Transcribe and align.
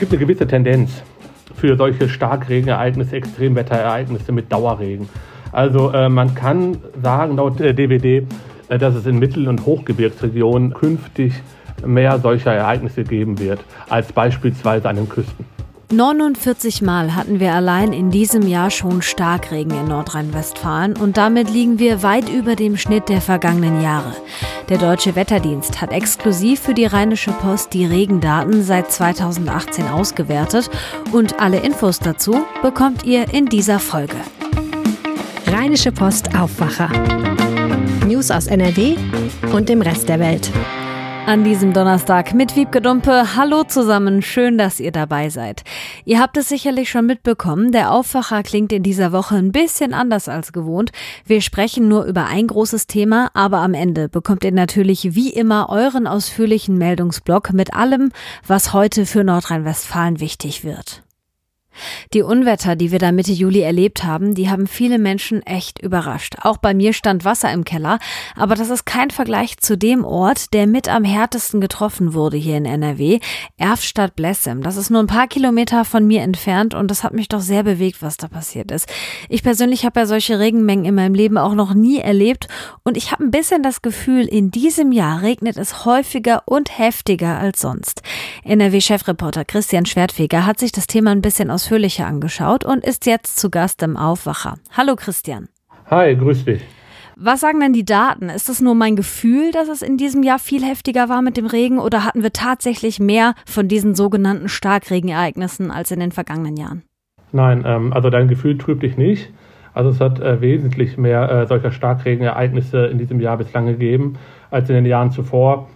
gibt 0.00 0.12
eine 0.12 0.18
gewisse 0.18 0.46
Tendenz 0.46 1.02
für 1.54 1.76
solche 1.76 2.08
Starkregenereignisse, 2.08 3.16
Extremwetterereignisse 3.16 4.32
mit 4.32 4.50
Dauerregen. 4.50 5.10
Also 5.52 5.92
äh, 5.92 6.08
man 6.08 6.34
kann 6.34 6.78
sagen 7.02 7.36
laut 7.36 7.60
äh, 7.60 7.74
DWD, 7.74 8.26
äh, 8.70 8.78
dass 8.78 8.94
es 8.94 9.04
in 9.04 9.18
Mittel- 9.18 9.46
und 9.46 9.66
Hochgebirgsregionen 9.66 10.72
künftig 10.72 11.34
mehr 11.84 12.18
solcher 12.18 12.52
Ereignisse 12.52 13.04
geben 13.04 13.38
wird 13.38 13.60
als 13.90 14.10
beispielsweise 14.12 14.88
an 14.88 14.96
den 14.96 15.08
Küsten. 15.08 15.44
49 15.92 16.82
Mal 16.82 17.16
hatten 17.16 17.40
wir 17.40 17.52
allein 17.52 17.92
in 17.92 18.12
diesem 18.12 18.46
Jahr 18.46 18.70
schon 18.70 19.02
Starkregen 19.02 19.72
in 19.72 19.88
Nordrhein-Westfalen 19.88 20.96
und 20.96 21.16
damit 21.16 21.50
liegen 21.50 21.80
wir 21.80 22.04
weit 22.04 22.28
über 22.28 22.54
dem 22.54 22.76
Schnitt 22.76 23.08
der 23.08 23.20
vergangenen 23.20 23.82
Jahre. 23.82 24.14
Der 24.68 24.78
Deutsche 24.78 25.16
Wetterdienst 25.16 25.80
hat 25.80 25.90
exklusiv 25.90 26.60
für 26.60 26.74
die 26.74 26.84
Rheinische 26.84 27.32
Post 27.32 27.74
die 27.74 27.86
Regendaten 27.86 28.62
seit 28.62 28.92
2018 28.92 29.88
ausgewertet 29.88 30.70
und 31.10 31.40
alle 31.40 31.58
Infos 31.58 31.98
dazu 31.98 32.46
bekommt 32.62 33.04
ihr 33.04 33.34
in 33.34 33.46
dieser 33.46 33.80
Folge. 33.80 34.16
Rheinische 35.48 35.90
Post 35.90 36.36
Aufwacher. 36.38 36.88
News 38.06 38.30
aus 38.30 38.46
NRW 38.46 38.94
und 39.52 39.68
dem 39.68 39.82
Rest 39.82 40.08
der 40.08 40.20
Welt. 40.20 40.52
An 41.30 41.44
diesem 41.44 41.72
Donnerstag 41.72 42.34
mit 42.34 42.56
Wiebke 42.56 42.80
Dumpe. 42.80 43.36
Hallo 43.36 43.62
zusammen, 43.62 44.20
schön, 44.20 44.58
dass 44.58 44.80
ihr 44.80 44.90
dabei 44.90 45.28
seid. 45.28 45.62
Ihr 46.04 46.18
habt 46.18 46.36
es 46.36 46.48
sicherlich 46.48 46.90
schon 46.90 47.06
mitbekommen, 47.06 47.70
der 47.70 47.92
Aufwacher 47.92 48.42
klingt 48.42 48.72
in 48.72 48.82
dieser 48.82 49.12
Woche 49.12 49.36
ein 49.36 49.52
bisschen 49.52 49.94
anders 49.94 50.28
als 50.28 50.52
gewohnt. 50.52 50.90
Wir 51.24 51.40
sprechen 51.40 51.86
nur 51.86 52.04
über 52.06 52.26
ein 52.26 52.48
großes 52.48 52.88
Thema, 52.88 53.30
aber 53.32 53.58
am 53.58 53.74
Ende 53.74 54.08
bekommt 54.08 54.42
ihr 54.42 54.50
natürlich 54.50 55.14
wie 55.14 55.30
immer 55.30 55.68
euren 55.68 56.08
ausführlichen 56.08 56.76
Meldungsblock 56.76 57.52
mit 57.52 57.74
allem, 57.74 58.10
was 58.44 58.72
heute 58.72 59.06
für 59.06 59.22
Nordrhein-Westfalen 59.22 60.18
wichtig 60.18 60.64
wird. 60.64 61.04
Die 62.12 62.22
Unwetter, 62.22 62.76
die 62.76 62.90
wir 62.90 62.98
da 62.98 63.12
Mitte 63.12 63.32
Juli 63.32 63.60
erlebt 63.60 64.04
haben, 64.04 64.34
die 64.34 64.50
haben 64.50 64.66
viele 64.66 64.98
Menschen 64.98 65.42
echt 65.42 65.80
überrascht. 65.80 66.36
Auch 66.42 66.56
bei 66.56 66.74
mir 66.74 66.92
stand 66.92 67.24
Wasser 67.24 67.52
im 67.52 67.64
Keller, 67.64 67.98
aber 68.36 68.54
das 68.54 68.70
ist 68.70 68.84
kein 68.84 69.10
Vergleich 69.10 69.58
zu 69.58 69.78
dem 69.78 70.04
Ort, 70.04 70.52
der 70.52 70.66
mit 70.66 70.88
am 70.88 71.04
härtesten 71.04 71.60
getroffen 71.60 72.12
wurde 72.14 72.36
hier 72.36 72.56
in 72.56 72.64
NRW, 72.64 73.20
Erfstadt-Blessem. 73.56 74.62
Das 74.62 74.76
ist 74.76 74.90
nur 74.90 75.00
ein 75.00 75.06
paar 75.06 75.28
Kilometer 75.28 75.84
von 75.84 76.06
mir 76.06 76.22
entfernt 76.22 76.74
und 76.74 76.90
das 76.90 77.04
hat 77.04 77.14
mich 77.14 77.28
doch 77.28 77.40
sehr 77.40 77.62
bewegt, 77.62 78.02
was 78.02 78.16
da 78.16 78.28
passiert 78.28 78.70
ist. 78.70 78.88
Ich 79.28 79.42
persönlich 79.42 79.84
habe 79.84 80.00
ja 80.00 80.06
solche 80.06 80.38
Regenmengen 80.38 80.84
in 80.84 80.94
meinem 80.94 81.14
Leben 81.14 81.38
auch 81.38 81.54
noch 81.54 81.74
nie 81.74 81.98
erlebt 81.98 82.48
und 82.82 82.96
ich 82.96 83.12
habe 83.12 83.24
ein 83.24 83.30
bisschen 83.30 83.62
das 83.62 83.82
Gefühl, 83.82 84.26
in 84.26 84.50
diesem 84.50 84.92
Jahr 84.92 85.22
regnet 85.22 85.56
es 85.56 85.84
häufiger 85.84 86.42
und 86.46 86.78
heftiger 86.78 87.38
als 87.38 87.60
sonst. 87.60 88.02
NRW-Chefreporter 88.44 89.44
Christian 89.44 89.86
Schwertfeger 89.86 90.46
hat 90.46 90.58
sich 90.58 90.72
das 90.72 90.86
Thema 90.86 91.12
ein 91.12 91.22
bisschen 91.22 91.50
aus 91.50 91.59
ausführlicher 91.60 92.06
angeschaut 92.06 92.64
und 92.64 92.86
ist 92.86 93.04
jetzt 93.04 93.38
zu 93.38 93.50
Gast 93.50 93.82
im 93.82 93.98
Aufwacher. 93.98 94.54
Hallo 94.74 94.96
Christian. 94.96 95.48
Hi, 95.90 96.16
grüß 96.16 96.46
dich. 96.46 96.62
Was 97.16 97.40
sagen 97.40 97.60
denn 97.60 97.74
die 97.74 97.84
Daten? 97.84 98.30
Ist 98.30 98.48
es 98.48 98.62
nur 98.62 98.74
mein 98.74 98.96
Gefühl, 98.96 99.52
dass 99.52 99.68
es 99.68 99.82
in 99.82 99.98
diesem 99.98 100.22
Jahr 100.22 100.38
viel 100.38 100.64
heftiger 100.64 101.10
war 101.10 101.20
mit 101.20 101.36
dem 101.36 101.44
Regen 101.44 101.78
oder 101.78 102.02
hatten 102.06 102.22
wir 102.22 102.32
tatsächlich 102.32 102.98
mehr 102.98 103.34
von 103.44 103.68
diesen 103.68 103.94
sogenannten 103.94 104.48
Starkregenereignissen 104.48 105.70
als 105.70 105.90
in 105.90 106.00
den 106.00 106.12
vergangenen 106.12 106.56
Jahren? 106.56 106.82
Nein, 107.30 107.64
ähm, 107.66 107.92
also 107.92 108.08
dein 108.08 108.28
Gefühl 108.28 108.56
trübt 108.56 108.82
dich 108.82 108.96
nicht. 108.96 109.30
Also 109.74 109.90
es 109.90 110.00
hat 110.00 110.18
äh, 110.18 110.40
wesentlich 110.40 110.96
mehr 110.96 111.30
äh, 111.30 111.46
solcher 111.46 111.72
Starkregenereignisse 111.72 112.86
in 112.86 112.96
diesem 112.96 113.20
Jahr 113.20 113.36
bislang 113.36 113.66
gegeben 113.66 114.14
als 114.50 114.70
in 114.70 114.76
den 114.76 114.86
Jahren 114.86 115.10
zuvor. 115.10 115.68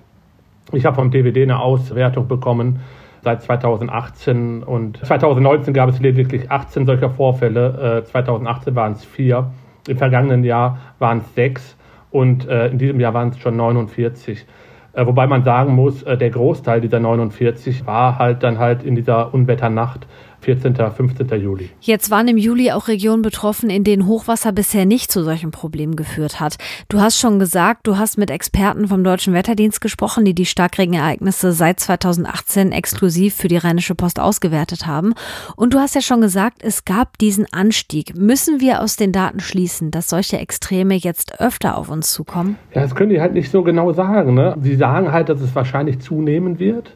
Ich 0.73 0.87
habe 0.87 0.97
vom 0.97 1.11
DWD 1.11 1.43
eine 1.43 1.59
Auswertung 1.59 2.27
bekommen 2.27 2.81
seit 3.25 3.43
2018 3.43 4.63
und 4.63 5.05
2019 5.05 5.75
gab 5.75 5.89
es 5.89 5.99
lediglich 6.01 6.51
18 6.51 6.87
solcher 6.87 7.11
Vorfälle. 7.11 8.05
2018 8.07 8.73
äh, 8.73 8.77
waren 8.77 8.93
es 8.93 9.05
vier. 9.05 9.51
Im 9.89 9.99
vergangenen 9.99 10.45
Jahr 10.45 10.79
waren 10.99 11.19
es 11.19 11.35
sechs 11.35 11.77
und 12.11 12.49
äh, 12.49 12.69
in 12.69 12.79
diesem 12.79 13.01
Jahr 13.01 13.15
waren 13.15 13.31
es 13.31 13.39
schon 13.39 13.57
49. 13.57 14.47
Äh, 14.93 15.07
wobei 15.07 15.27
man 15.27 15.43
sagen 15.43 15.75
muss, 15.75 16.05
der 16.05 16.31
Großteil 16.31 16.81
dieser 16.81 17.01
49 17.01 17.87
war 17.87 18.19
halt 18.19 18.43
dann 18.43 18.59
halt 18.59 18.85
in 18.85 18.95
dieser 18.95 19.35
Unwetternacht 19.35 20.07
14., 20.45 20.75
15. 20.75 21.41
Juli. 21.41 21.71
Jetzt 21.81 22.11
waren 22.11 22.29
im 22.29 22.37
Juli 22.37 22.71
auch 22.71 22.89
Regionen 22.89 23.23
betroffen, 23.23 23.71
in 23.71 23.83
denen 23.83 24.07
Hochwasser 24.07 24.53
bisher 24.53 24.85
nicht 24.85 25.11
zu 25.11 25.25
solchen 25.25 25.51
Problemen 25.51 25.97
geführt 25.97 26.39
hat. 26.39 26.57
Du 26.89 27.01
hast 27.01 27.19
schon 27.19 27.39
gesagt, 27.39 27.87
du 27.87 27.97
hast 27.97 28.19
mit 28.19 28.31
Experten 28.31 28.89
vom 28.89 29.03
Deutschen 29.03 29.33
Wetterdienst 29.33 29.81
gesprochen, 29.81 30.25
die 30.25 30.35
die 30.35 30.47
Starkregenereignisse 30.47 31.53
seit 31.53 31.81
2018 31.81 32.73
exklusiv 32.73 33.35
für 33.35 33.49
die 33.49 33.57
Rheinische 33.57 33.95
Post 33.95 34.21
ausgewertet 34.21 34.87
haben. 34.87 35.15
Und 35.57 35.75
du 35.75 35.79
hast 35.79 35.95
ja 35.95 36.03
schon 36.03 36.21
gesagt, 36.21 36.63
es 36.63 36.85
gab 36.85 37.17
diesen 37.19 37.47
Anstieg. 37.53 38.17
Müssen 38.17 38.61
wir 38.61 38.83
aus 38.83 38.97
den 38.97 39.13
Daten 39.13 39.41
schließen, 39.41 39.91
dass 39.91 40.11
solche 40.11 40.39
Extreme 40.39 40.95
jetzt 40.95 41.41
öfter 41.41 41.79
auf 41.79 41.89
uns 41.89 42.13
zukommen? 42.13 42.59
Ja, 42.75 42.83
das 42.83 42.95
können 42.95 43.11
die 43.11 43.21
halt 43.21 43.33
nicht 43.33 43.51
so 43.51 43.63
genau 43.63 43.93
sagen. 43.93 44.35
Ne? 44.35 44.57
Sie 44.61 44.77
sagen 44.77 45.11
halt, 45.11 45.29
dass 45.29 45.41
es 45.41 45.55
wahrscheinlich 45.55 46.01
zunehmen 46.01 46.59
wird. 46.59 46.95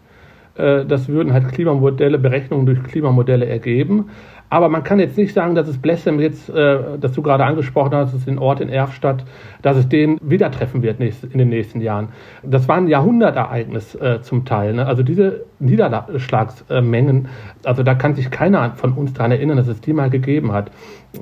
Äh, 0.59 0.85
das 0.85 1.09
würden 1.09 1.33
halt 1.33 1.49
Klimamodelle, 1.49 2.19
Berechnungen 2.19 2.67
durch 2.67 2.83
Klimamodelle 2.83 3.47
ergeben. 3.47 4.07
Aber 4.51 4.69
man 4.71 4.83
kann 4.83 4.99
jetzt 4.99 5.19
nicht 5.19 5.35
sagen, 5.35 5.55
dass 5.55 5.69
es 5.69 5.77
Blessem 5.77 6.21
jetzt, 6.21 6.49
äh, 6.49 6.79
das 6.99 7.13
du 7.13 7.23
gerade 7.23 7.45
angesprochen 7.45 7.95
hast, 7.95 8.15
ist 8.15 8.27
ein 8.29 8.39
Ort 8.39 8.61
in 8.61 8.71
Erfstadt, 8.71 9.25
dass 9.61 9.77
es 9.77 9.89
den 9.89 10.19
wieder 10.23 10.51
treffen 10.51 10.83
wird 10.83 11.01
in 11.01 11.39
den 11.39 11.51
nächsten 11.51 11.83
Jahren. 11.83 12.09
Das 12.43 12.67
war 12.67 12.77
ein 12.77 12.89
Jahrhundertereignis 12.89 13.95
äh, 13.97 14.23
zum 14.23 14.47
Teil. 14.47 14.73
Ne? 14.73 14.87
Also 14.87 15.03
diese 15.03 15.45
Niederschlagsmengen, 15.59 17.29
also 17.65 17.83
da 17.83 17.95
kann 17.95 18.15
sich 18.15 18.31
keiner 18.31 18.73
von 18.77 18.93
uns 18.95 19.13
daran 19.13 19.33
erinnern, 19.33 19.59
dass 19.59 19.69
es 19.69 19.83
die 19.83 19.93
mal 19.93 20.09
gegeben 20.09 20.53
hat. 20.53 20.71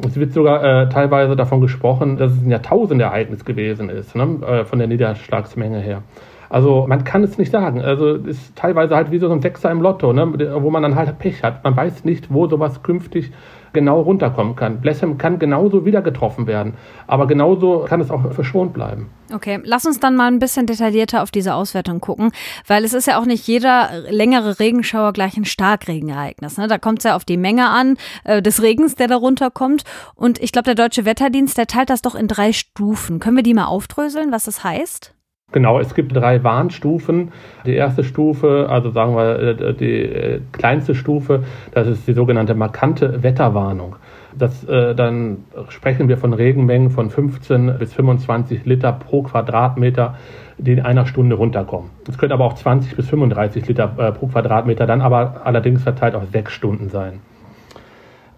Es 0.06 0.16
wird 0.16 0.32
sogar 0.32 0.62
äh, 0.62 0.88
teilweise 0.88 1.34
davon 1.34 1.60
gesprochen, 1.60 2.16
dass 2.18 2.32
es 2.32 2.42
ein 2.42 2.50
Jahrtausendereignis 2.50 3.44
gewesen 3.44 3.88
ist, 3.88 4.14
ne? 4.14 4.38
äh, 4.46 4.64
von 4.64 4.78
der 4.78 4.86
Niederschlagsmenge 4.86 5.80
her. 5.80 6.02
Also 6.48 6.86
man 6.88 7.04
kann 7.04 7.22
es 7.24 7.38
nicht 7.38 7.52
sagen. 7.52 7.82
Also 7.82 8.14
ist 8.14 8.56
teilweise 8.56 8.96
halt 8.96 9.10
wie 9.10 9.18
so 9.18 9.30
ein 9.30 9.42
Sechser 9.42 9.70
im 9.70 9.80
Lotto, 9.80 10.12
ne? 10.12 10.54
wo 10.62 10.70
man 10.70 10.82
dann 10.82 10.94
halt 10.94 11.18
Pech 11.18 11.42
hat. 11.42 11.64
Man 11.64 11.76
weiß 11.76 12.04
nicht, 12.04 12.32
wo 12.32 12.46
sowas 12.48 12.82
künftig 12.82 13.32
genau 13.76 14.00
runterkommen 14.00 14.56
kann. 14.56 14.80
Blessem 14.80 15.18
kann 15.18 15.38
genauso 15.38 15.84
wieder 15.84 16.00
getroffen 16.00 16.46
werden, 16.46 16.74
aber 17.06 17.26
genauso 17.26 17.80
kann 17.80 18.00
es 18.00 18.10
auch 18.10 18.32
verschont 18.32 18.72
bleiben. 18.72 19.10
Okay, 19.34 19.60
lass 19.64 19.84
uns 19.84 20.00
dann 20.00 20.16
mal 20.16 20.28
ein 20.28 20.38
bisschen 20.38 20.66
detaillierter 20.66 21.22
auf 21.22 21.30
diese 21.30 21.52
Auswertung 21.52 22.00
gucken, 22.00 22.30
weil 22.66 22.84
es 22.84 22.94
ist 22.94 23.06
ja 23.06 23.20
auch 23.20 23.26
nicht 23.26 23.46
jeder 23.46 23.90
längere 24.08 24.60
Regenschauer 24.60 25.12
gleich 25.12 25.36
ein 25.36 25.44
Starkregenereignis. 25.44 26.56
Ne? 26.56 26.68
Da 26.68 26.78
kommt 26.78 27.00
es 27.00 27.04
ja 27.04 27.16
auf 27.16 27.26
die 27.26 27.36
Menge 27.36 27.68
an 27.68 27.98
äh, 28.24 28.40
des 28.40 28.62
Regens, 28.62 28.94
der 28.94 29.08
da 29.08 29.16
runterkommt. 29.16 29.82
Und 30.14 30.42
ich 30.42 30.52
glaube, 30.52 30.74
der 30.74 30.74
Deutsche 30.74 31.04
Wetterdienst, 31.04 31.58
der 31.58 31.66
teilt 31.66 31.90
das 31.90 32.00
doch 32.00 32.14
in 32.14 32.28
drei 32.28 32.52
Stufen. 32.52 33.20
Können 33.20 33.36
wir 33.36 33.42
die 33.42 33.52
mal 33.52 33.66
aufdröseln, 33.66 34.32
was 34.32 34.44
das 34.44 34.64
heißt? 34.64 35.15
Genau, 35.56 35.80
es 35.80 35.94
gibt 35.94 36.14
drei 36.14 36.44
Warnstufen. 36.44 37.32
Die 37.64 37.72
erste 37.72 38.04
Stufe, 38.04 38.66
also 38.68 38.90
sagen 38.90 39.16
wir 39.16 39.38
äh, 39.38 39.74
die 39.74 40.02
äh, 40.02 40.40
kleinste 40.52 40.94
Stufe, 40.94 41.44
das 41.72 41.88
ist 41.88 42.06
die 42.06 42.12
sogenannte 42.12 42.54
markante 42.54 43.22
Wetterwarnung. 43.22 43.96
Das, 44.36 44.64
äh, 44.64 44.94
dann 44.94 45.44
sprechen 45.70 46.08
wir 46.08 46.18
von 46.18 46.34
Regenmengen 46.34 46.90
von 46.90 47.08
15 47.08 47.78
bis 47.78 47.94
25 47.94 48.66
Liter 48.66 48.92
pro 48.92 49.22
Quadratmeter, 49.22 50.16
die 50.58 50.72
in 50.72 50.80
einer 50.80 51.06
Stunde 51.06 51.36
runterkommen. 51.36 51.90
Es 52.06 52.18
können 52.18 52.32
aber 52.32 52.44
auch 52.44 52.54
20 52.54 52.94
bis 52.94 53.08
35 53.08 53.66
Liter 53.66 53.94
äh, 53.96 54.12
pro 54.12 54.26
Quadratmeter, 54.26 54.86
dann 54.86 55.00
aber 55.00 55.42
allerdings 55.44 55.82
verteilt 55.82 56.16
auf 56.16 56.24
sechs 56.32 56.52
Stunden 56.52 56.90
sein. 56.90 57.20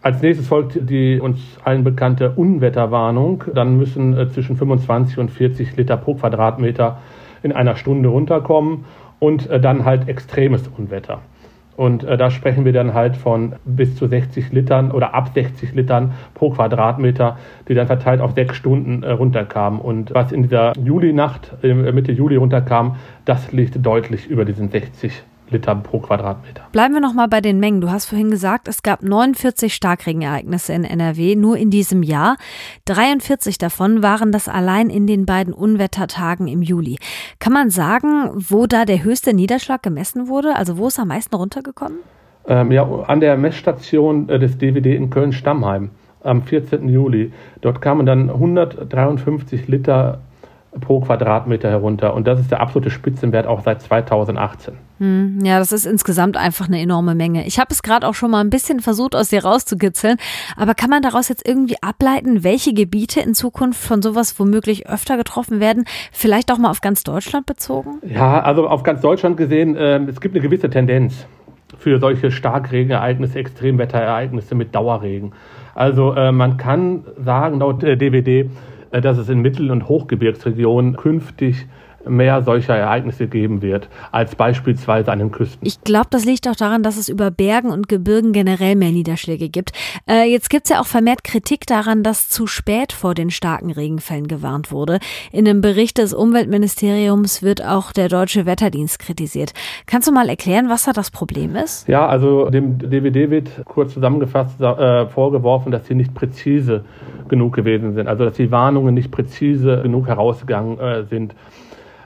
Als 0.01 0.23
nächstes 0.23 0.47
folgt 0.47 0.79
die 0.89 1.19
uns 1.21 1.41
allen 1.65 1.83
bekannte 1.83 2.31
Unwetterwarnung. 2.31 3.45
Dann 3.53 3.77
müssen 3.77 4.17
äh, 4.17 4.29
zwischen 4.29 4.57
25 4.57 5.19
und 5.19 5.31
40 5.31 5.77
Liter 5.77 5.97
pro 5.97 6.15
Quadratmeter 6.15 6.99
in 7.43 7.53
einer 7.53 7.75
Stunde 7.75 8.09
runterkommen 8.09 8.85
und 9.19 9.51
äh, 9.51 9.61
dann 9.61 9.85
halt 9.85 10.09
extremes 10.09 10.69
Unwetter. 10.69 11.21
Und 11.77 12.05
äh, 12.05 12.17
da 12.17 12.31
sprechen 12.31 12.65
wir 12.65 12.73
dann 12.73 12.95
halt 12.95 13.17
von 13.17 13.55
bis 13.65 13.97
zu 13.97 14.07
60 14.07 14.53
Litern 14.53 14.93
oder 14.93 15.15
ab 15.15 15.31
60 15.35 15.75
Litern 15.75 16.13
pro 16.35 16.51
Quadratmeter, 16.51 17.37
die 17.69 17.75
dann 17.75 17.89
verteilt 17.89 18.21
auf 18.21 18.35
sechs 18.35 18.57
Stunden 18.57 19.03
runterkamen. 19.03 19.81
Und 19.81 20.15
was 20.15 20.31
in 20.31 20.43
dieser 20.43 20.73
Julinacht, 20.79 21.53
Mitte 21.63 22.13
Juli 22.13 22.37
runterkam, 22.37 22.97
das 23.25 23.53
liegt 23.53 23.85
deutlich 23.85 24.29
über 24.29 24.45
diesen 24.45 24.71
60 24.71 25.23
Liter 25.51 25.75
pro 25.75 26.01
Quadratmeter. 26.01 26.63
Bleiben 26.73 26.95
wir 26.95 27.01
nochmal 27.01 27.29
bei 27.29 27.41
den 27.41 27.61
Mengen. 27.61 27.81
Du 27.81 27.91
hast 27.91 28.07
vorhin 28.07 28.31
gesagt, 28.31 28.69
es 28.69 28.83
gab 28.83 29.03
49 29.03 29.75
Starkregenereignisse 29.75 30.73
in 30.73 30.85
NRW 30.85 31.37
nur 31.37 31.57
in 31.57 31.71
diesem 31.71 32.03
Jahr. 32.03 32.37
43 32.87 33.59
davon 33.59 34.03
waren 34.03 34.33
das 34.33 34.49
allein 34.49 34.91
in 34.91 35.07
den 35.07 35.27
beiden 35.27 35.53
Unwettertagen 35.53 36.49
im 36.49 36.63
Juli. 36.63 36.99
Kann 37.39 37.53
man 37.53 37.71
sagen, 37.71 38.31
wo 38.35 38.67
da 38.67 38.85
der 38.85 39.03
höchste 39.03 39.35
Niederschlag 39.35 39.83
gemessen 39.83 40.29
wurde? 40.29 40.57
Also 40.57 40.79
wo 40.79 40.89
ist 40.89 40.99
am 40.99 41.09
meisten 41.09 41.35
runtergekommen? 41.35 41.99
Ähm, 42.47 42.73
ja, 42.73 42.85
an 42.85 43.21
der 43.21 43.37
Messstation 43.37 44.29
äh, 44.29 44.39
des 44.39 44.57
DWD 44.57 44.87
in 44.87 45.11
Köln-Stammheim 45.11 45.91
am 46.23 46.43
14. 46.43 46.89
Juli. 46.89 47.33
Dort 47.61 47.81
kamen 47.81 48.07
dann 48.07 48.31
153 48.31 49.69
Liter 49.69 50.21
pro 50.81 51.01
Quadratmeter 51.01 51.71
herunter. 51.71 52.15
Und 52.15 52.27
das 52.27 52.41
ist 52.41 52.51
der 52.51 52.61
absolute 52.61 52.91
Spitzenwert 52.91 53.47
auch 53.47 53.63
seit 53.63 53.83
2018. 53.83 54.75
Hm, 54.99 55.39
ja, 55.45 55.59
das 55.59 55.73
ist 55.73 55.87
insgesamt 55.87 56.37
einfach 56.37 56.69
eine 56.69 56.81
enorme 56.81 57.15
Menge. 57.15 57.47
Ich 57.47 57.59
habe 57.59 57.69
es 57.71 57.83
gerade 57.83 58.07
auch 58.07 58.15
schon 58.15 58.31
mal 58.31 58.41
ein 58.41 58.51
bisschen 58.51 58.81
versucht, 58.81 59.15
aus 59.17 59.29
dir 59.31 59.45
rauszukitzeln. 59.45 60.17
Aber 60.57 60.75
kann 60.75 60.91
man 60.91 61.03
daraus 61.03 61.29
jetzt 61.29 61.47
irgendwie 61.49 61.77
ableiten, 61.81 62.45
welche 62.45 62.75
Gebiete 62.75 63.21
in 63.21 63.35
Zukunft 63.35 63.81
von 63.81 64.03
sowas 64.03 64.39
womöglich 64.39 64.89
öfter 64.89 65.17
getroffen 65.17 65.61
werden? 65.61 65.85
Vielleicht 66.13 66.53
auch 66.53 66.59
mal 66.59 66.71
auf 66.71 66.81
ganz 66.81 67.03
Deutschland 67.03 67.47
bezogen? 67.47 68.01
Ja, 68.03 68.41
also 68.41 68.69
auf 68.69 68.83
ganz 68.83 69.01
Deutschland 69.01 69.37
gesehen, 69.37 69.77
äh, 69.77 69.99
es 70.05 70.21
gibt 70.21 70.35
eine 70.35 70.43
gewisse 70.43 70.69
Tendenz 70.69 71.27
für 71.79 71.99
solche 71.99 72.31
Starkregenereignisse, 72.31 73.39
Extremwetterereignisse 73.39 74.55
mit 74.55 74.75
Dauerregen. 74.75 75.33
Also 75.75 76.13
äh, 76.15 76.33
man 76.33 76.57
kann 76.57 77.05
sagen, 77.25 77.61
laut 77.61 77.85
äh, 77.85 77.97
DWD, 77.97 78.29
äh, 78.29 78.49
dass 78.91 79.19
es 79.19 79.29
in 79.29 79.41
Mittel- 79.41 79.71
und 79.71 79.89
Hochgebirgsregionen 79.89 80.97
künftig 80.97 81.67
mehr 82.09 82.43
solcher 82.43 82.77
Ereignisse 82.77 83.27
geben 83.27 83.63
wird, 83.63 83.89
als 84.13 84.35
beispielsweise 84.35 85.13
an 85.13 85.19
den 85.19 85.31
Küsten. 85.31 85.67
Ich 85.67 85.81
glaube, 85.83 86.09
das 86.11 86.25
liegt 86.25 86.49
auch 86.49 86.57
daran, 86.57 86.83
dass 86.83 86.97
es 86.97 87.09
über 87.09 87.31
Bergen 87.31 87.71
und 87.71 87.89
Gebirgen 87.89 88.33
generell 88.33 88.77
mehr 88.77 88.91
Niederschläge 88.91 89.49
gibt. 89.49 89.73
Äh, 90.09 90.31
jetzt 90.31 90.51
gibt 90.51 90.67
es 90.67 90.71
ja 90.71 90.81
auch 90.81 90.87
vermehrt 90.87 91.25
Kritik 91.25 91.67
daran, 91.67 92.03
dass 92.03 92.29
zu 92.29 92.47
spät 92.47 92.93
vor 92.93 93.15
den 93.15 93.31
starken 93.31 93.71
Regenfällen 93.71 94.29
gewarnt 94.29 94.73
wurde. 94.73 94.99
In 95.33 95.49
einem 95.49 95.61
Bericht 95.61 95.99
des 95.99 96.15
Umweltministeriums 96.15 97.43
wird 97.43 97.65
auch 97.65 97.93
der 97.93 98.09
Deutsche 98.09 98.47
Wetterdienst 98.47 98.99
kritisiert. 98.99 99.53
Kannst 99.87 100.09
du 100.09 100.13
mal 100.13 100.29
erklären, 100.29 100.69
was 100.69 100.85
da 100.85 100.93
das 100.93 101.11
Problem 101.11 101.57
ist? 101.57 101.89
Ja, 101.89 102.07
also 102.07 102.51
dem 102.51 102.79
DWD 102.79 103.31
wird 103.31 103.65
kurz 103.65 103.95
zusammengefasst 103.95 104.61
äh, 104.61 105.07
vorgeworfen, 105.07 105.73
dass 105.73 105.87
sie 105.87 105.95
nicht 105.95 106.15
präzise 106.15 106.85
genug 107.29 107.55
gewesen 107.55 107.95
sind, 107.95 108.09
also 108.09 108.25
dass 108.25 108.35
die 108.35 108.51
Warnungen 108.51 108.95
nicht 108.95 109.11
präzise 109.11 109.83
genug 109.83 110.07
herausgegangen 110.07 110.79
äh, 110.79 111.05
sind. 111.05 111.35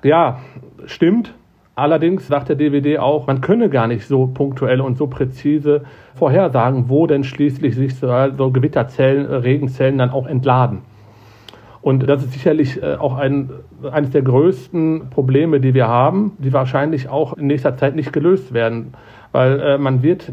Ja, 0.03 0.41
stimmt. 0.87 1.35
Allerdings 1.75 2.27
sagt 2.27 2.51
der 2.51 2.57
DWD 2.57 2.99
auch, 2.99 3.27
man 3.27 3.41
könne 3.41 3.71
gar 3.71 3.87
nicht 3.87 4.07
so 4.07 4.27
punktuell 4.27 4.81
und 4.81 4.99
so 4.99 5.07
präzise 5.07 5.85
vorhersagen, 6.15 6.91
wo 6.91 7.07
denn 7.07 7.25
schließlich 7.25 7.75
sich 7.75 7.95
so, 7.95 8.09
so 8.37 8.51
Gewitterzellen, 8.51 9.27
Regenzellen 9.27 9.97
dann 9.97 10.11
auch 10.11 10.27
entladen. 10.27 10.81
Und 11.81 12.09
das 12.09 12.23
ist 12.23 12.33
sicherlich 12.33 12.83
äh, 12.83 12.95
auch 12.95 13.17
ein, 13.17 13.51
eines 13.91 14.11
der 14.11 14.23
größten 14.23 15.11
Probleme, 15.11 15.61
die 15.61 15.75
wir 15.75 15.89
haben, 15.89 16.37
die 16.39 16.53
wahrscheinlich 16.53 17.09
auch 17.09 17.37
in 17.37 17.47
nächster 17.47 17.77
Zeit 17.77 17.97
nicht 17.97 18.13
gelöst 18.13 18.53
werden. 18.53 18.95
Weil 19.33 19.61
äh, 19.61 19.79
man 19.79 20.03
wird, 20.03 20.31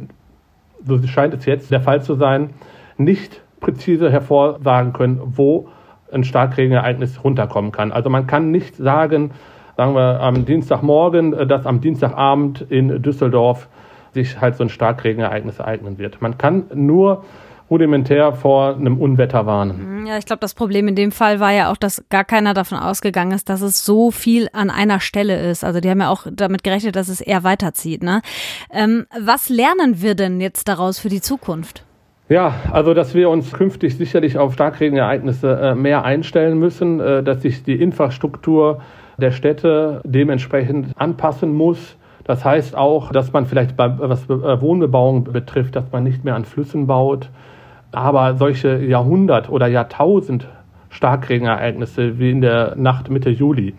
so 0.85 1.01
scheint 1.07 1.33
es 1.33 1.45
jetzt 1.45 1.71
der 1.71 1.81
Fall 1.81 2.03
zu 2.03 2.15
sein, 2.15 2.51
nicht 2.97 3.41
präzise 3.61 4.11
hervorsagen 4.11 4.93
können, 4.93 5.21
wo 5.25 5.69
ein 6.11 6.23
Starkregenereignis 6.23 7.23
runterkommen 7.23 7.71
kann. 7.71 7.91
Also 7.91 8.09
man 8.09 8.27
kann 8.27 8.51
nicht 8.51 8.75
sagen, 8.75 9.31
sagen 9.79 9.95
wir 9.95 10.19
am 10.19 10.43
Dienstagmorgen, 10.43 11.31
äh, 11.31 11.47
dass 11.47 11.65
am 11.65 11.79
Dienstagabend 11.79 12.65
in 12.69 13.01
Düsseldorf 13.01 13.69
sich 14.13 14.41
halt 14.41 14.57
so 14.57 14.65
ein 14.65 14.69
Starkregenereignis 14.69 15.59
ereignen 15.59 15.97
wird. 15.97 16.21
Man 16.21 16.37
kann 16.37 16.65
nur 16.73 17.23
rudimentär 17.71 18.33
vor 18.33 18.75
einem 18.75 18.97
Unwetter 18.97 19.45
warnen. 19.45 20.01
Mhm, 20.01 20.05
ja, 20.05 20.17
ich 20.17 20.25
glaube, 20.25 20.41
das 20.41 20.53
Problem 20.53 20.89
in 20.89 20.95
dem 20.95 21.13
Fall 21.13 21.39
war 21.39 21.53
ja 21.53 21.71
auch, 21.71 21.77
dass 21.77 22.03
gar 22.09 22.25
keiner 22.25 22.53
davon 22.53 22.77
ausgegangen 22.77 23.31
ist, 23.31 23.47
dass 23.47 23.61
es 23.61 23.85
so 23.85 24.11
viel 24.11 24.49
an 24.51 24.69
einer 24.69 24.99
Stelle 24.99 25.39
ist. 25.49 25.63
Also 25.63 25.79
die 25.79 25.89
haben 25.89 26.01
ja 26.01 26.09
auch 26.09 26.27
damit 26.29 26.65
gerechnet, 26.65 26.97
dass 26.97 27.07
es 27.07 27.21
eher 27.21 27.45
weiterzieht. 27.45 28.03
Ne? 28.03 28.21
Ähm, 28.73 29.05
was 29.17 29.47
lernen 29.47 30.01
wir 30.01 30.13
denn 30.13 30.41
jetzt 30.41 30.67
daraus 30.67 30.99
für 30.99 31.09
die 31.09 31.21
Zukunft? 31.21 31.85
Ja, 32.27 32.55
also 32.73 32.93
dass 32.93 33.15
wir 33.15 33.29
uns 33.29 33.53
künftig 33.53 33.95
sicherlich 33.95 34.37
auf 34.37 34.55
Starkregenereignisse 34.55 35.71
äh, 35.71 35.75
mehr 35.75 36.03
einstellen 36.03 36.59
müssen, 36.59 36.99
äh, 36.99 37.23
dass 37.23 37.43
sich 37.43 37.63
die 37.63 37.81
Infrastruktur 37.81 38.81
der 39.19 39.31
Städte 39.31 40.01
dementsprechend 40.03 40.87
anpassen 40.97 41.53
muss. 41.53 41.97
Das 42.23 42.45
heißt 42.45 42.75
auch, 42.75 43.11
dass 43.11 43.33
man 43.33 43.45
vielleicht, 43.45 43.77
was 43.77 44.29
äh, 44.29 44.61
Wohnbebauung 44.61 45.25
betrifft, 45.25 45.75
dass 45.75 45.91
man 45.91 46.03
nicht 46.03 46.23
mehr 46.23 46.35
an 46.35 46.45
Flüssen 46.45 46.87
baut. 46.87 47.29
Aber 47.91 48.35
solche 48.35 48.77
Jahrhundert- 48.77 49.49
oder 49.49 49.67
Jahrtausend 49.67 50.47
Starkregenereignisse 50.89 52.19
wie 52.19 52.31
in 52.31 52.41
der 52.41 52.75
Nacht 52.75 53.09
Mitte 53.09 53.29
Juli, 53.29 53.75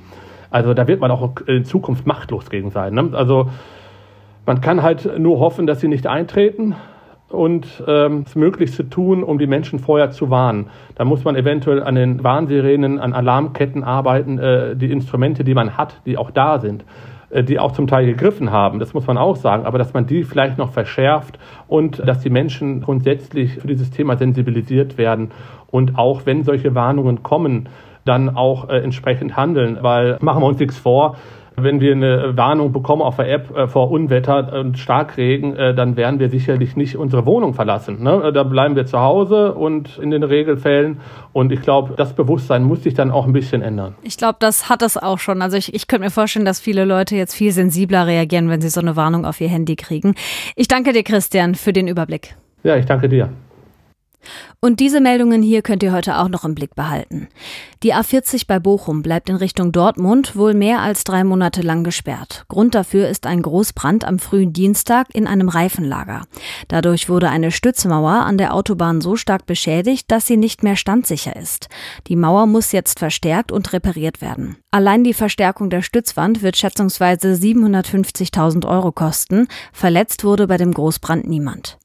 also 0.50 0.74
da 0.74 0.88
wird 0.88 1.00
man 1.00 1.10
auch 1.10 1.32
in 1.46 1.64
Zukunft 1.64 2.06
machtlos 2.06 2.50
gegen 2.50 2.70
sein. 2.70 2.94
Ne? 2.94 3.10
Also 3.12 3.50
man 4.46 4.60
kann 4.60 4.82
halt 4.82 5.18
nur 5.18 5.38
hoffen, 5.38 5.66
dass 5.66 5.80
sie 5.80 5.88
nicht 5.88 6.06
eintreten 6.06 6.74
und 7.30 7.82
ähm, 7.86 8.24
das 8.24 8.34
Möglichste 8.34 8.88
tun, 8.90 9.22
um 9.22 9.38
die 9.38 9.46
Menschen 9.46 9.78
vorher 9.78 10.10
zu 10.10 10.30
warnen. 10.30 10.68
Da 10.96 11.04
muss 11.04 11.24
man 11.24 11.36
eventuell 11.36 11.82
an 11.82 11.94
den 11.94 12.22
Warnsirenen, 12.22 12.98
an 12.98 13.12
Alarmketten 13.12 13.84
arbeiten, 13.84 14.38
äh, 14.38 14.76
die 14.76 14.90
Instrumente, 14.90 15.44
die 15.44 15.54
man 15.54 15.76
hat, 15.76 16.00
die 16.06 16.18
auch 16.18 16.30
da 16.32 16.58
sind, 16.58 16.84
äh, 17.30 17.44
die 17.44 17.60
auch 17.60 17.72
zum 17.72 17.86
Teil 17.86 18.06
gegriffen 18.06 18.50
haben, 18.50 18.80
das 18.80 18.94
muss 18.94 19.06
man 19.06 19.16
auch 19.16 19.36
sagen, 19.36 19.64
aber 19.64 19.78
dass 19.78 19.94
man 19.94 20.06
die 20.06 20.24
vielleicht 20.24 20.58
noch 20.58 20.72
verschärft 20.72 21.38
und 21.68 22.06
dass 22.06 22.20
die 22.20 22.30
Menschen 22.30 22.80
grundsätzlich 22.80 23.60
für 23.60 23.68
dieses 23.68 23.90
Thema 23.90 24.16
sensibilisiert 24.16 24.98
werden 24.98 25.30
und 25.68 25.96
auch 25.96 26.26
wenn 26.26 26.42
solche 26.42 26.74
Warnungen 26.74 27.22
kommen, 27.22 27.68
dann 28.04 28.36
auch 28.36 28.68
äh, 28.68 28.78
entsprechend 28.78 29.36
handeln, 29.36 29.78
weil 29.82 30.18
machen 30.20 30.42
wir 30.42 30.46
uns 30.46 30.58
nichts 30.58 30.78
vor, 30.78 31.16
wenn 31.56 31.80
wir 31.80 31.92
eine 31.92 32.36
Warnung 32.36 32.72
bekommen 32.72 33.02
auf 33.02 33.16
der 33.16 33.30
App 33.30 33.56
äh, 33.56 33.66
vor 33.66 33.90
Unwetter 33.90 34.52
und 34.60 34.78
Starkregen, 34.78 35.56
äh, 35.56 35.74
dann 35.74 35.96
werden 35.96 36.20
wir 36.20 36.30
sicherlich 36.30 36.76
nicht 36.76 36.96
unsere 36.96 37.26
Wohnung 37.26 37.54
verlassen. 37.54 38.02
Ne? 38.02 38.32
Da 38.32 38.42
bleiben 38.42 38.76
wir 38.76 38.86
zu 38.86 39.00
Hause 39.00 39.54
und 39.54 39.98
in 39.98 40.10
den 40.10 40.22
Regelfällen. 40.22 41.00
Und 41.32 41.52
ich 41.52 41.62
glaube, 41.62 41.94
das 41.96 42.14
Bewusstsein 42.14 42.64
muss 42.64 42.82
sich 42.82 42.94
dann 42.94 43.10
auch 43.10 43.26
ein 43.26 43.32
bisschen 43.32 43.62
ändern. 43.62 43.94
Ich 44.02 44.16
glaube, 44.16 44.36
das 44.40 44.68
hat 44.68 44.82
es 44.82 44.96
auch 44.96 45.18
schon. 45.18 45.42
Also 45.42 45.56
ich, 45.56 45.74
ich 45.74 45.86
könnte 45.86 46.04
mir 46.04 46.10
vorstellen, 46.10 46.44
dass 46.44 46.60
viele 46.60 46.84
Leute 46.84 47.16
jetzt 47.16 47.34
viel 47.34 47.52
sensibler 47.52 48.06
reagieren, 48.06 48.48
wenn 48.48 48.60
sie 48.60 48.68
so 48.68 48.80
eine 48.80 48.96
Warnung 48.96 49.24
auf 49.24 49.40
ihr 49.40 49.48
Handy 49.48 49.76
kriegen. 49.76 50.14
Ich 50.56 50.68
danke 50.68 50.92
dir, 50.92 51.02
Christian, 51.02 51.54
für 51.54 51.72
den 51.72 51.88
Überblick. 51.88 52.36
Ja, 52.62 52.76
ich 52.76 52.86
danke 52.86 53.08
dir. 53.08 53.30
Und 54.60 54.80
diese 54.80 55.00
Meldungen 55.00 55.42
hier 55.42 55.62
könnt 55.62 55.82
ihr 55.82 55.92
heute 55.92 56.18
auch 56.18 56.28
noch 56.28 56.44
im 56.44 56.54
Blick 56.54 56.74
behalten. 56.74 57.28
Die 57.82 57.94
A40 57.94 58.46
bei 58.46 58.58
Bochum 58.58 59.02
bleibt 59.02 59.30
in 59.30 59.36
Richtung 59.36 59.72
Dortmund 59.72 60.36
wohl 60.36 60.52
mehr 60.52 60.80
als 60.80 61.04
drei 61.04 61.24
Monate 61.24 61.62
lang 61.62 61.82
gesperrt. 61.82 62.44
Grund 62.48 62.74
dafür 62.74 63.08
ist 63.08 63.26
ein 63.26 63.40
Großbrand 63.40 64.04
am 64.04 64.18
frühen 64.18 64.52
Dienstag 64.52 65.06
in 65.14 65.26
einem 65.26 65.48
Reifenlager. 65.48 66.24
Dadurch 66.68 67.08
wurde 67.08 67.30
eine 67.30 67.50
Stützmauer 67.50 68.10
an 68.10 68.36
der 68.36 68.54
Autobahn 68.54 69.00
so 69.00 69.16
stark 69.16 69.46
beschädigt, 69.46 70.10
dass 70.10 70.26
sie 70.26 70.36
nicht 70.36 70.62
mehr 70.62 70.76
standsicher 70.76 71.34
ist. 71.36 71.68
Die 72.06 72.16
Mauer 72.16 72.46
muss 72.46 72.72
jetzt 72.72 72.98
verstärkt 72.98 73.52
und 73.52 73.72
repariert 73.72 74.20
werden. 74.20 74.56
Allein 74.70 75.04
die 75.04 75.14
Verstärkung 75.14 75.70
der 75.70 75.82
Stützwand 75.82 76.42
wird 76.42 76.56
schätzungsweise 76.56 77.32
750.000 77.32 78.68
Euro 78.68 78.92
kosten. 78.92 79.48
Verletzt 79.72 80.22
wurde 80.24 80.46
bei 80.46 80.58
dem 80.58 80.74
Großbrand 80.74 81.26
niemand. 81.26 81.78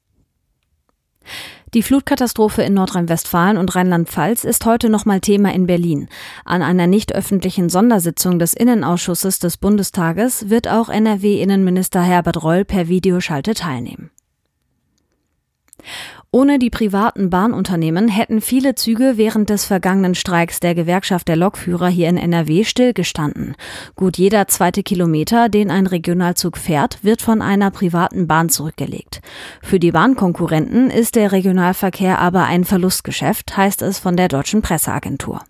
Die 1.74 1.82
Flutkatastrophe 1.82 2.62
in 2.62 2.74
Nordrhein-Westfalen 2.74 3.58
und 3.58 3.74
Rheinland-Pfalz 3.74 4.44
ist 4.44 4.64
heute 4.66 4.88
nochmal 4.88 5.20
Thema 5.20 5.52
in 5.52 5.66
Berlin. 5.66 6.08
An 6.44 6.62
einer 6.62 6.86
nicht 6.86 7.14
öffentlichen 7.14 7.68
Sondersitzung 7.68 8.38
des 8.38 8.54
Innenausschusses 8.54 9.40
des 9.40 9.56
Bundestages 9.56 10.48
wird 10.48 10.68
auch 10.68 10.88
NRW-Innenminister 10.88 12.00
Herbert 12.00 12.42
Reul 12.42 12.64
per 12.64 12.88
Videoschalte 12.88 13.54
teilnehmen. 13.54 14.10
Ohne 16.36 16.58
die 16.58 16.68
privaten 16.68 17.30
Bahnunternehmen 17.30 18.08
hätten 18.08 18.42
viele 18.42 18.74
Züge 18.74 19.14
während 19.16 19.48
des 19.48 19.64
vergangenen 19.64 20.14
Streiks 20.14 20.60
der 20.60 20.74
Gewerkschaft 20.74 21.28
der 21.28 21.36
Lokführer 21.36 21.88
hier 21.88 22.10
in 22.10 22.18
NRW 22.18 22.62
stillgestanden. 22.64 23.54
Gut 23.94 24.18
jeder 24.18 24.46
zweite 24.46 24.82
Kilometer, 24.82 25.48
den 25.48 25.70
ein 25.70 25.86
Regionalzug 25.86 26.58
fährt, 26.58 27.02
wird 27.02 27.22
von 27.22 27.40
einer 27.40 27.70
privaten 27.70 28.26
Bahn 28.26 28.50
zurückgelegt. 28.50 29.22
Für 29.62 29.78
die 29.80 29.92
Bahnkonkurrenten 29.92 30.90
ist 30.90 31.14
der 31.14 31.32
Regionalverkehr 31.32 32.18
aber 32.18 32.44
ein 32.44 32.64
Verlustgeschäft, 32.64 33.56
heißt 33.56 33.80
es 33.80 33.98
von 33.98 34.18
der 34.18 34.28
deutschen 34.28 34.60
Presseagentur. 34.60 35.40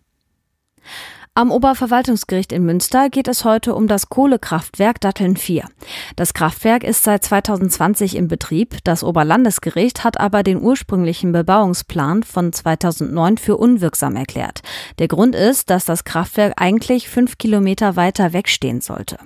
Am 1.39 1.51
Oberverwaltungsgericht 1.51 2.51
in 2.51 2.65
Münster 2.65 3.11
geht 3.11 3.29
es 3.29 3.45
heute 3.45 3.75
um 3.75 3.89
das 3.89 4.09
Kohlekraftwerk 4.09 5.03
Datteln 5.03 5.37
4. 5.37 5.69
Das 6.17 6.33
Kraftwerk 6.33 6.83
ist 6.83 7.05
seit 7.05 7.25
2020 7.25 8.17
im 8.17 8.27
Betrieb. 8.27 8.79
Das 8.85 9.05
Oberlandesgericht 9.05 10.03
hat 10.03 10.19
aber 10.19 10.43
den 10.43 10.63
ursprünglichen 10.63 11.33
Bebauungsplan 11.33 12.23
von 12.23 12.55
2009 12.55 13.37
für 13.37 13.59
unwirksam 13.59 14.17
erklärt. 14.17 14.63
Der 14.99 15.09
Grund 15.09 15.35
ist, 15.35 15.69
dass 15.69 15.85
das 15.85 16.05
Kraftwerk 16.05 16.55
eigentlich 16.57 17.11
fünf 17.11 17.37
Kilometer 17.37 17.97
weiter 17.97 18.33
wegstehen 18.33 18.81
sollte. 18.81 19.19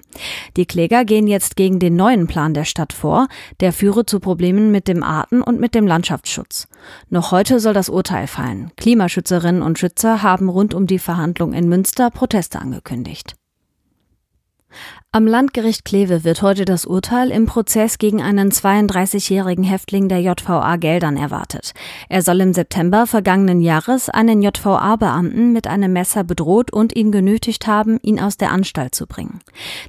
Die 0.56 0.66
Kläger 0.66 1.04
gehen 1.04 1.28
jetzt 1.28 1.54
gegen 1.54 1.78
den 1.78 1.94
neuen 1.94 2.26
Plan 2.26 2.54
der 2.54 2.64
Stadt 2.64 2.92
vor. 2.92 3.28
Der 3.60 3.72
führe 3.72 4.04
zu 4.04 4.18
Problemen 4.18 4.72
mit 4.72 4.88
dem 4.88 5.04
Arten- 5.04 5.42
und 5.42 5.60
mit 5.60 5.76
dem 5.76 5.86
Landschaftsschutz. 5.86 6.66
Noch 7.08 7.30
heute 7.30 7.60
soll 7.60 7.74
das 7.74 7.88
Urteil 7.88 8.26
fallen. 8.26 8.72
Klimaschützerinnen 8.76 9.62
und 9.62 9.78
Schützer 9.78 10.24
haben 10.24 10.48
rund 10.48 10.74
um 10.74 10.88
die 10.88 10.98
Verhandlung 10.98 11.52
in 11.52 11.68
Münster 12.00 12.18
Proteste 12.18 12.58
angekündigt. 12.58 13.36
Am 15.12 15.26
Landgericht 15.26 15.84
Kleve 15.84 16.22
wird 16.22 16.40
heute 16.40 16.64
das 16.64 16.86
Urteil 16.86 17.32
im 17.32 17.46
Prozess 17.46 17.98
gegen 17.98 18.22
einen 18.22 18.52
32-jährigen 18.52 19.64
Häftling 19.64 20.08
der 20.08 20.20
JVA 20.20 20.76
Geldern 20.76 21.16
erwartet. 21.16 21.74
Er 22.08 22.22
soll 22.22 22.40
im 22.40 22.52
September 22.52 23.08
vergangenen 23.08 23.60
Jahres 23.60 24.08
einen 24.08 24.40
JVA-Beamten 24.40 25.52
mit 25.52 25.66
einem 25.66 25.92
Messer 25.92 26.22
bedroht 26.22 26.72
und 26.72 26.94
ihn 26.94 27.10
genötigt 27.10 27.66
haben, 27.66 27.98
ihn 28.02 28.20
aus 28.20 28.36
der 28.36 28.52
Anstalt 28.52 28.94
zu 28.94 29.08
bringen. 29.08 29.40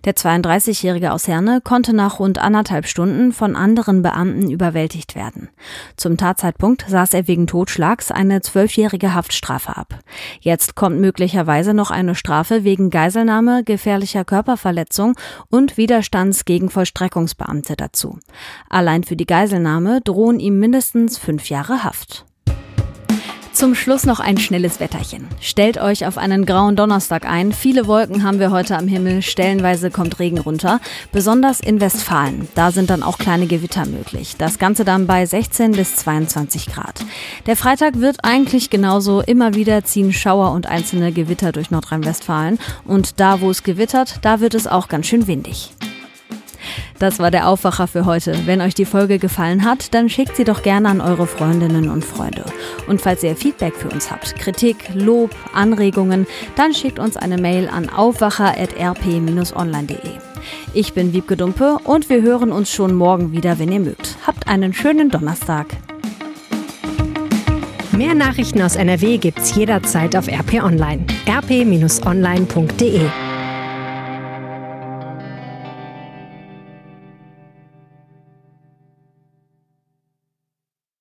Der 0.05 0.15
32-jährige 0.15 1.11
aus 1.11 1.27
Herne 1.27 1.61
konnte 1.63 1.93
nach 1.93 2.17
rund 2.17 2.39
anderthalb 2.39 2.87
Stunden 2.87 3.31
von 3.31 3.55
anderen 3.55 4.01
Beamten 4.01 4.49
überwältigt 4.49 5.13
werden. 5.13 5.49
Zum 5.97 6.17
Tatzeitpunkt 6.17 6.85
saß 6.87 7.13
er 7.13 7.27
wegen 7.27 7.45
Totschlags 7.45 8.09
eine 8.09 8.41
zwölfjährige 8.41 9.13
Haftstrafe 9.13 9.77
ab. 9.77 9.99
Jetzt 10.39 10.73
kommt 10.73 10.99
möglicherweise 10.99 11.75
noch 11.75 11.91
eine 11.91 12.15
Strafe 12.15 12.63
wegen 12.63 12.89
Geiselnahme, 12.89 13.63
gefährlicher 13.63 14.25
Körperverletzung 14.25 15.10
Verhandlung 15.11 15.15
und 15.49 15.77
Widerstands 15.77 16.45
gegen 16.45 16.69
Vollstreckungsbeamte 16.69 17.75
dazu. 17.75 18.19
Allein 18.69 19.03
für 19.03 19.15
die 19.15 19.25
Geiselnahme 19.25 20.01
drohen 20.01 20.39
ihm 20.39 20.59
mindestens 20.59 21.17
fünf 21.17 21.49
Jahre 21.49 21.83
Haft. 21.83 22.25
Zum 23.53 23.75
Schluss 23.75 24.05
noch 24.05 24.21
ein 24.21 24.37
schnelles 24.37 24.79
Wetterchen. 24.79 25.27
Stellt 25.41 25.77
euch 25.77 26.05
auf 26.05 26.17
einen 26.17 26.45
grauen 26.45 26.77
Donnerstag 26.77 27.25
ein. 27.25 27.51
Viele 27.51 27.85
Wolken 27.85 28.23
haben 28.23 28.39
wir 28.39 28.49
heute 28.49 28.77
am 28.77 28.87
Himmel. 28.87 29.21
Stellenweise 29.21 29.91
kommt 29.91 30.19
Regen 30.19 30.39
runter. 30.39 30.79
Besonders 31.11 31.59
in 31.59 31.81
Westfalen. 31.81 32.47
Da 32.55 32.71
sind 32.71 32.89
dann 32.89 33.03
auch 33.03 33.17
kleine 33.17 33.47
Gewitter 33.47 33.85
möglich. 33.85 34.35
Das 34.37 34.57
Ganze 34.57 34.85
dann 34.85 35.05
bei 35.05 35.25
16 35.25 35.73
bis 35.73 35.97
22 35.97 36.67
Grad. 36.67 37.03
Der 37.45 37.57
Freitag 37.57 37.99
wird 37.99 38.23
eigentlich 38.23 38.69
genauso. 38.69 39.21
Immer 39.21 39.53
wieder 39.53 39.83
ziehen 39.83 40.13
Schauer 40.13 40.53
und 40.53 40.67
einzelne 40.67 41.11
Gewitter 41.11 41.51
durch 41.51 41.71
Nordrhein-Westfalen. 41.71 42.57
Und 42.85 43.19
da, 43.19 43.41
wo 43.41 43.49
es 43.49 43.63
gewittert, 43.63 44.19
da 44.21 44.39
wird 44.39 44.55
es 44.55 44.65
auch 44.65 44.87
ganz 44.87 45.07
schön 45.07 45.27
windig. 45.27 45.73
Das 46.99 47.19
war 47.19 47.31
der 47.31 47.47
Aufwacher 47.47 47.87
für 47.87 48.05
heute. 48.05 48.45
Wenn 48.45 48.61
euch 48.61 48.73
die 48.73 48.85
Folge 48.85 49.19
gefallen 49.19 49.65
hat, 49.65 49.93
dann 49.93 50.09
schickt 50.09 50.35
sie 50.35 50.43
doch 50.43 50.63
gerne 50.63 50.89
an 50.89 51.01
eure 51.01 51.27
Freundinnen 51.27 51.89
und 51.89 52.05
Freunde. 52.05 52.45
Und 52.87 53.01
falls 53.01 53.23
ihr 53.23 53.35
Feedback 53.35 53.75
für 53.75 53.89
uns 53.89 54.11
habt, 54.11 54.35
Kritik, 54.35 54.89
Lob, 54.93 55.31
Anregungen, 55.53 56.27
dann 56.55 56.73
schickt 56.73 56.99
uns 56.99 57.17
eine 57.17 57.37
Mail 57.37 57.69
an 57.69 57.89
aufwacher.rp-online.de. 57.89 60.11
Ich 60.73 60.93
bin 60.93 61.13
Wiebke 61.13 61.37
Dumpe 61.37 61.77
und 61.83 62.09
wir 62.09 62.21
hören 62.21 62.51
uns 62.51 62.71
schon 62.71 62.95
morgen 62.95 63.31
wieder, 63.31 63.59
wenn 63.59 63.71
ihr 63.71 63.79
mögt. 63.79 64.17
Habt 64.25 64.47
einen 64.47 64.73
schönen 64.73 65.09
Donnerstag. 65.09 65.67
Mehr 67.91 68.15
Nachrichten 68.15 68.61
aus 68.61 68.75
NRW 68.75 69.17
gibt's 69.17 69.55
jederzeit 69.55 70.15
auf 70.15 70.27
RP 70.27 70.63
Online. 70.63 71.05
rp-online.de 71.27 73.01